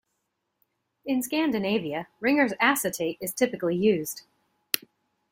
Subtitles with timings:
[1.05, 4.23] In Scandinavia Ringer's acetate is typically used.